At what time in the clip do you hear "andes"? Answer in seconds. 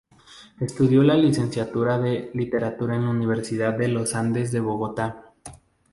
4.15-4.51